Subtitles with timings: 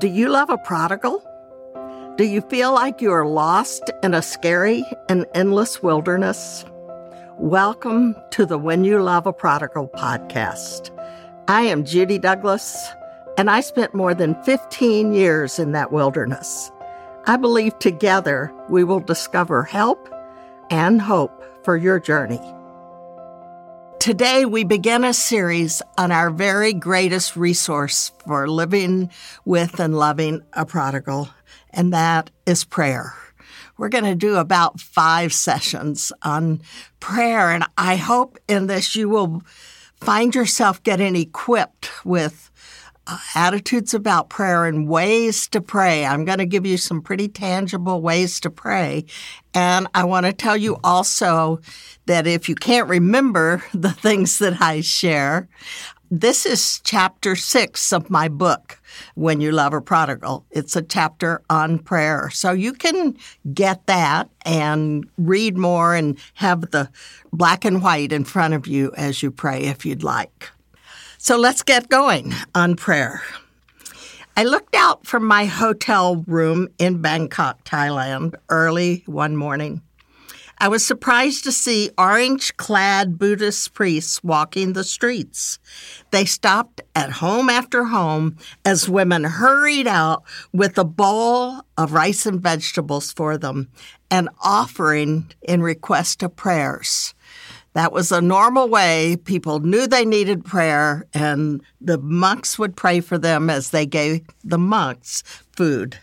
[0.00, 1.22] Do you love a prodigal?
[2.16, 6.64] Do you feel like you are lost in a scary and endless wilderness?
[7.36, 10.88] Welcome to the When You Love a Prodigal podcast.
[11.48, 12.88] I am Judy Douglass,
[13.36, 16.72] and I spent more than 15 years in that wilderness.
[17.26, 20.08] I believe together we will discover help
[20.70, 22.40] and hope for your journey.
[24.00, 29.10] Today, we begin a series on our very greatest resource for living
[29.44, 31.28] with and loving a prodigal,
[31.68, 33.12] and that is prayer.
[33.76, 36.62] We're going to do about five sessions on
[36.98, 39.42] prayer, and I hope in this you will
[39.96, 42.50] find yourself getting equipped with
[43.34, 46.04] attitudes about prayer and ways to pray.
[46.04, 49.04] I'm going to give you some pretty tangible ways to pray.
[49.54, 51.60] And I want to tell you also
[52.06, 55.48] that if you can't remember the things that I share,
[56.12, 58.80] this is chapter six of my book,
[59.14, 60.44] When You Love a Prodigal.
[60.50, 62.30] It's a chapter on prayer.
[62.30, 63.16] So you can
[63.54, 66.90] get that and read more and have the
[67.32, 70.50] black and white in front of you as you pray if you'd like.
[71.22, 73.20] So let's get going on prayer.
[74.38, 79.82] I looked out from my hotel room in Bangkok, Thailand, early one morning.
[80.56, 85.58] I was surprised to see orange clad Buddhist priests walking the streets.
[86.10, 90.22] They stopped at home after home as women hurried out
[90.54, 93.68] with a bowl of rice and vegetables for them,
[94.10, 97.14] an offering in request of prayers.
[97.72, 99.16] That was a normal way.
[99.16, 104.26] People knew they needed prayer, and the monks would pray for them as they gave
[104.42, 105.98] the monks food.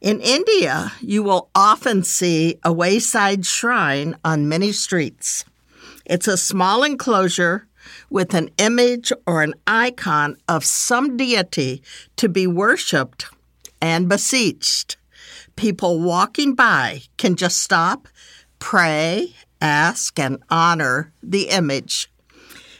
[0.00, 5.44] In India, you will often see a wayside shrine on many streets.
[6.04, 7.66] It's a small enclosure
[8.08, 11.82] with an image or an icon of some deity
[12.16, 13.26] to be worshiped
[13.80, 14.96] and beseeched.
[15.56, 18.06] People walking by can just stop,
[18.58, 22.10] pray, ask, and honor the image.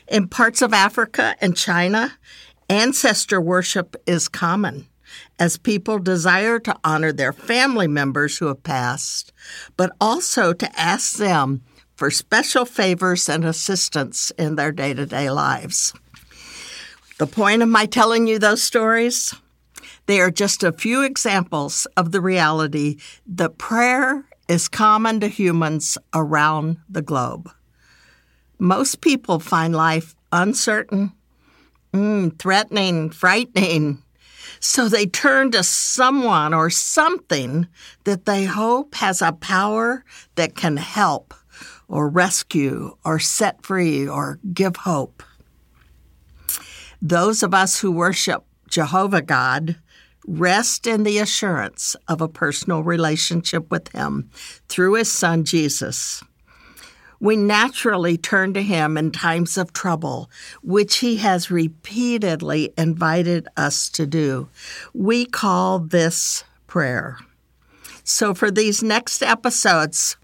[0.09, 2.19] In parts of Africa and China,
[2.69, 4.86] ancestor worship is common
[5.38, 9.32] as people desire to honor their family members who have passed,
[9.76, 11.62] but also to ask them
[11.94, 15.92] for special favors and assistance in their day to day lives.
[17.19, 19.34] The point of my telling you those stories?
[20.06, 25.98] They are just a few examples of the reality that prayer is common to humans
[26.14, 27.50] around the globe.
[28.58, 31.12] Most people find life uncertain,
[31.92, 34.02] mm, threatening, frightening.
[34.60, 37.66] So they turn to someone or something
[38.04, 40.04] that they hope has a power
[40.36, 41.34] that can help
[41.88, 45.22] or rescue or set free or give hope.
[47.02, 49.76] Those of us who worship Jehovah God
[50.26, 54.31] rest in the assurance of a personal relationship with Him
[54.69, 56.22] through His Son Jesus.
[57.19, 60.31] We naturally turn to Him in times of trouble,
[60.62, 64.48] which He has repeatedly invited us to do.
[64.92, 67.19] We call this prayer.
[68.04, 70.16] So, for these next episodes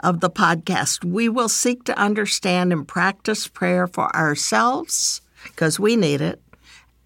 [0.00, 5.96] of the podcast, we will seek to understand and practice prayer for ourselves, because we
[5.96, 6.40] need it,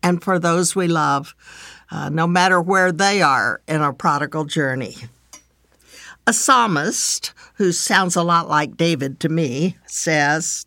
[0.03, 1.35] and for those we love
[1.91, 4.97] uh, no matter where they are in a prodigal journey.
[6.27, 10.67] A psalmist, who sounds a lot like David to me, says,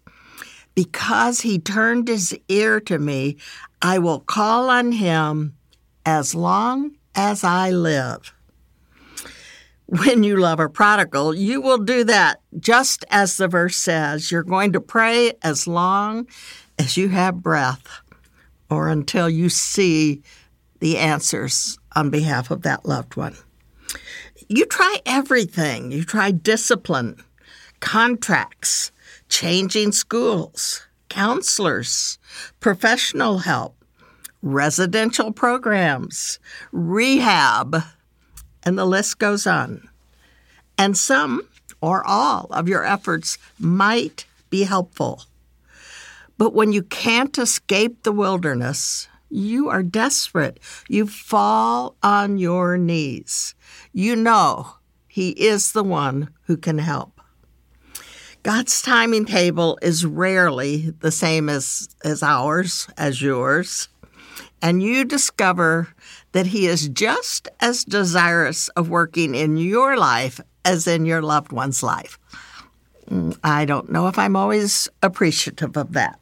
[0.76, 3.38] Because he turned his ear to me,
[3.82, 5.56] I will call on him
[6.06, 8.34] as long as I live.
[9.86, 14.32] When you love a prodigal, you will do that just as the verse says.
[14.32, 16.28] You're going to pray as long
[16.80, 18.02] as you have breath
[18.70, 20.24] or until you see
[20.84, 23.38] the answers on behalf of that loved one.
[24.50, 25.94] You try everything.
[25.94, 27.24] You try discipline,
[27.80, 28.92] contracts,
[29.30, 32.20] changing schools, counselors,
[32.60, 33.78] professional help,
[34.42, 36.38] residential programs,
[36.74, 37.82] rehab,
[38.64, 39.88] and the list goes on.
[40.78, 41.48] And some
[41.80, 45.24] or all of your efforts might be helpful.
[46.38, 50.60] But when you can't escape the wilderness, you are desperate.
[50.88, 53.56] You fall on your knees.
[53.92, 54.76] You know
[55.08, 57.20] He is the one who can help.
[58.44, 63.88] God's timing table is rarely the same as, as ours, as yours.
[64.62, 65.90] And you discover
[66.34, 71.52] that He is just as desirous of working in your life as in your loved
[71.52, 72.20] one's life.
[73.10, 76.20] Mm, I don't know if I'm always appreciative of that.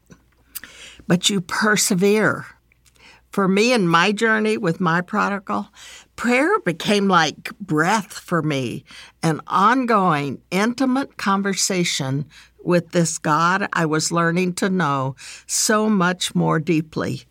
[1.08, 2.46] But you persevere
[3.32, 5.70] For me in my journey with my prodigal,
[6.18, 8.84] prayer became like breath for me,
[9.24, 12.26] an ongoing, intimate conversation
[12.64, 15.16] with this God I was learning to know
[15.48, 17.24] so much more deeply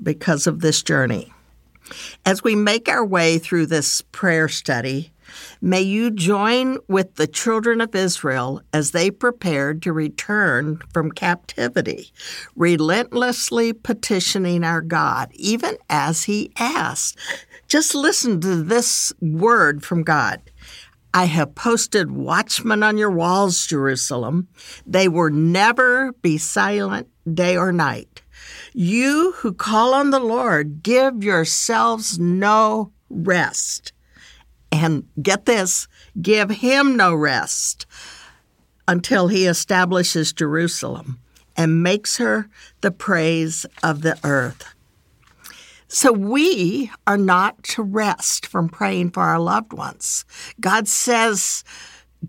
[0.00, 1.32] because of this journey.
[2.24, 5.11] As we make our way through this prayer study,
[5.60, 12.12] may you join with the children of Israel as they prepared to return from captivity,
[12.56, 17.18] relentlessly petitioning our God, even as He asked.
[17.68, 20.40] Just listen to this word from God.
[21.14, 24.48] I have posted watchmen on your walls, Jerusalem.
[24.86, 28.22] They will never be silent day or night.
[28.72, 33.92] You who call on the Lord, give yourselves no rest.
[34.72, 35.86] And get this
[36.20, 37.84] give him no rest
[38.88, 41.20] until he establishes Jerusalem
[41.56, 42.48] and makes her
[42.80, 44.74] the praise of the earth.
[45.88, 50.24] So we are not to rest from praying for our loved ones.
[50.58, 51.64] God says,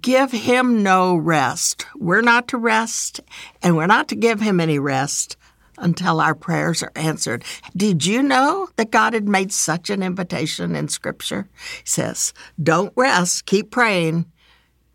[0.02, 1.86] give him no rest.
[1.96, 3.22] We're not to rest,
[3.62, 5.38] and we're not to give him any rest
[5.78, 7.44] until our prayers are answered.
[7.76, 11.48] Did you know that God had made such an invitation in Scripture?
[11.80, 14.26] He says, Don't rest, keep praying,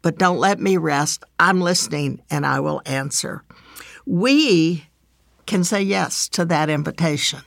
[0.02, 1.24] but don't let me rest.
[1.38, 3.42] I'm listening and I will answer.
[4.06, 4.86] We
[5.46, 7.40] can say yes to that invitation.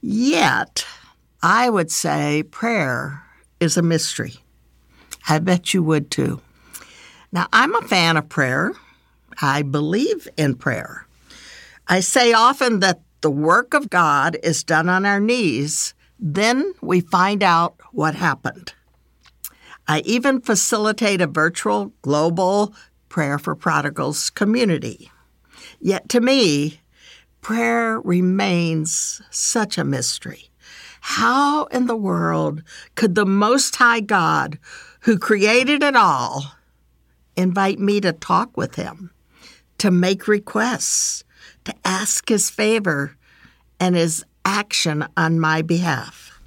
[0.00, 0.86] Yet,
[1.42, 3.22] I would say prayer
[3.60, 4.34] is a mystery.
[5.28, 6.40] I bet you would too.
[7.32, 8.72] Now, I'm a fan of prayer.
[9.40, 11.06] I believe in prayer.
[11.90, 17.00] I say often that the work of God is done on our knees, then we
[17.00, 18.74] find out what happened.
[19.88, 22.72] I even facilitate a virtual global
[23.08, 25.10] prayer for prodigals community.
[25.80, 26.80] Yet to me,
[27.40, 30.48] prayer remains such a mystery.
[31.00, 32.62] How in the world
[32.94, 34.60] could the Most High God,
[35.00, 36.52] who created it all,
[37.34, 39.10] invite me to talk with Him,
[39.78, 41.24] to make requests,
[41.70, 43.16] to ask His favor
[43.78, 46.38] and His action on my behalf?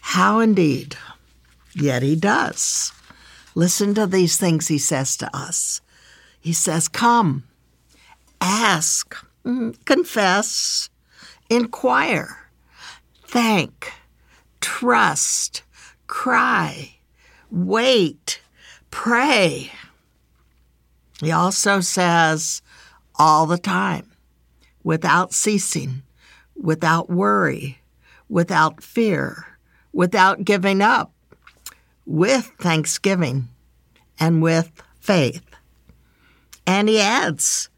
[0.00, 0.96] How indeed.
[1.74, 2.92] Yet He does.
[3.54, 5.80] Listen to these things He says to us.
[6.40, 7.44] He says, Come,
[8.40, 10.88] ask Mm, confess,
[11.50, 12.48] inquire,
[13.26, 13.92] thank,
[14.62, 15.62] trust,
[16.06, 16.94] cry,
[17.50, 18.40] wait,
[18.90, 19.70] pray.
[21.20, 22.62] He also says
[23.16, 24.10] all the time,
[24.82, 26.02] without ceasing,
[26.54, 27.78] without worry,
[28.28, 29.58] without fear,
[29.92, 31.12] without giving up,
[32.06, 33.48] with thanksgiving
[34.18, 34.70] and with
[35.00, 35.44] faith.
[36.66, 37.68] And he adds,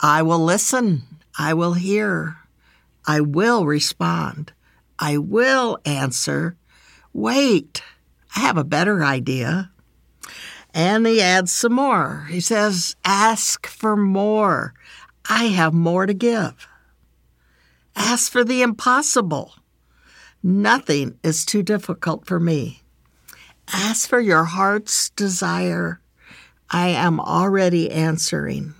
[0.00, 1.02] I will listen.
[1.38, 2.36] I will hear.
[3.06, 4.52] I will respond.
[4.98, 6.56] I will answer.
[7.12, 7.82] Wait,
[8.36, 9.71] I have a better idea.
[10.74, 12.26] And he adds some more.
[12.30, 14.74] He says, Ask for more.
[15.28, 16.66] I have more to give.
[17.94, 19.54] Ask for the impossible.
[20.42, 22.82] Nothing is too difficult for me.
[23.72, 26.00] Ask for your heart's desire.
[26.70, 28.74] I am already answering.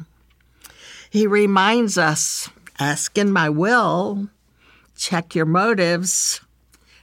[1.11, 2.49] He reminds us
[2.81, 4.29] ask in my will,
[4.97, 6.41] check your motives,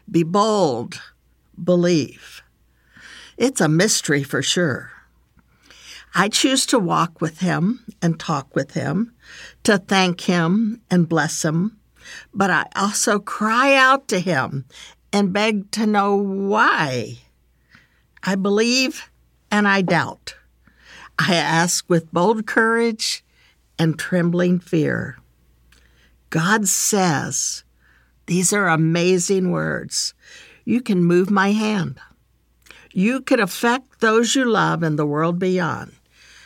[0.09, 0.99] be bold,
[1.63, 2.41] believe.
[3.39, 4.91] It's a mystery for sure.
[6.13, 9.13] I choose to walk with him and talk with him,
[9.63, 11.77] to thank him and bless him,
[12.33, 14.65] but I also cry out to him
[15.13, 17.19] and beg to know why.
[18.23, 19.09] I believe
[19.49, 20.35] and I doubt.
[21.17, 23.23] I ask with bold courage
[23.77, 25.17] and trembling fear.
[26.29, 27.63] God says,
[28.25, 30.13] these are amazing words.
[30.65, 32.01] You can move my hand.
[32.91, 35.93] You can affect those you love and the world beyond.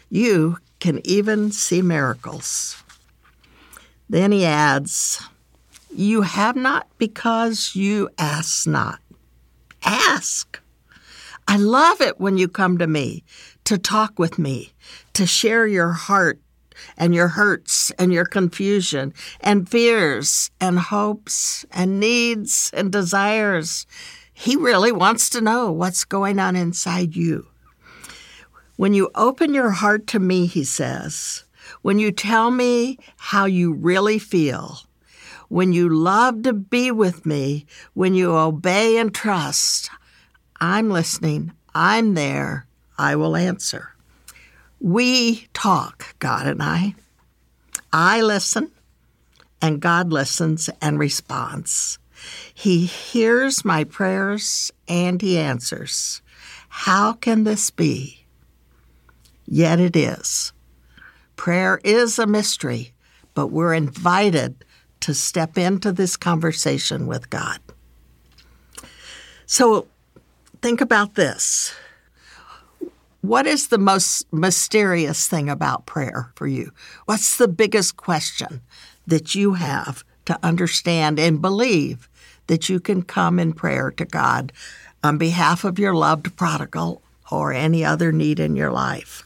[0.09, 2.83] You can even see miracles.
[4.09, 5.21] Then he adds,
[5.89, 8.99] You have not because you ask not.
[9.83, 10.59] Ask.
[11.47, 13.23] I love it when you come to me
[13.65, 14.73] to talk with me,
[15.13, 16.39] to share your heart
[16.97, 23.85] and your hurts and your confusion and fears and hopes and needs and desires.
[24.33, 27.47] He really wants to know what's going on inside you.
[28.75, 31.43] When you open your heart to me, he says,
[31.81, 34.79] when you tell me how you really feel,
[35.47, 39.89] when you love to be with me, when you obey and trust,
[40.59, 42.65] I'm listening, I'm there,
[42.97, 43.95] I will answer.
[44.79, 46.95] We talk, God and I.
[47.91, 48.71] I listen,
[49.61, 51.99] and God listens and responds.
[52.53, 56.21] He hears my prayers and He answers.
[56.69, 58.25] How can this be?
[59.45, 60.53] Yet it is.
[61.35, 62.93] Prayer is a mystery,
[63.33, 64.63] but we're invited
[65.01, 67.59] to step into this conversation with God.
[69.45, 69.87] So
[70.61, 71.75] think about this.
[73.21, 76.71] What is the most mysterious thing about prayer for you?
[77.05, 78.61] What's the biggest question
[79.07, 82.09] that you have to understand and believe
[82.47, 84.51] that you can come in prayer to God
[85.03, 89.23] on behalf of your loved prodigal or any other need in your life?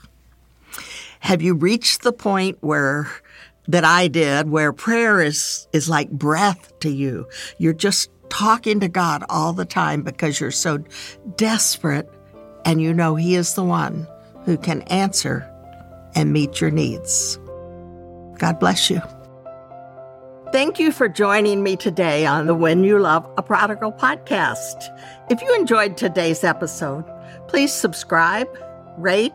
[1.19, 3.09] Have you reached the point where
[3.67, 7.27] that I did where prayer is is like breath to you?
[7.57, 10.83] You're just talking to God all the time because you're so
[11.35, 12.09] desperate
[12.65, 14.07] and you know He is the one
[14.45, 15.49] who can answer
[16.15, 17.37] and meet your needs.
[18.37, 19.01] God bless you.
[20.53, 24.97] Thank you for joining me today on the When You Love a Prodigal podcast.
[25.29, 27.03] If you enjoyed today's episode,
[27.49, 28.47] please subscribe,
[28.97, 29.33] rate,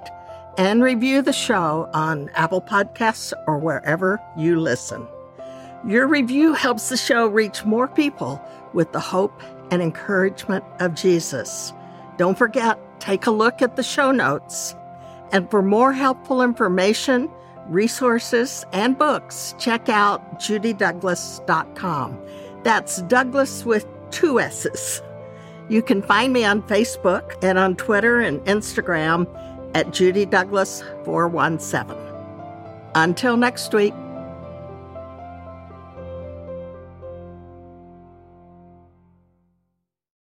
[0.56, 5.06] and review the show on Apple Podcasts or wherever you listen.
[5.86, 8.42] Your review helps the show reach more people
[8.72, 9.38] with the hope
[9.70, 11.74] and encouragement of Jesus.
[12.16, 14.74] Don't forget, take a look at the show notes.
[15.30, 17.30] And for more helpful information,
[17.68, 22.18] resources, and books, check out judydouglass.com.
[22.62, 25.02] That's Douglass with two S's.
[25.68, 29.26] You can find me on Facebook and on Twitter and Instagram
[29.74, 31.96] at Judy Douglass 417.
[32.94, 33.94] Until next week.